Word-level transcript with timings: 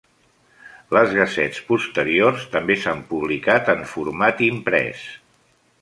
Les 0.97 1.11
"gazettes" 1.17 1.59
posteriors 1.67 2.47
també 2.55 2.79
s'han 2.87 3.05
publicat 3.13 3.71
en 3.77 3.87
format 3.95 4.43
imprès. 4.51 5.07